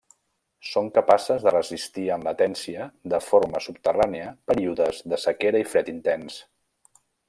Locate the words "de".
1.47-1.53, 3.15-3.21, 5.15-5.25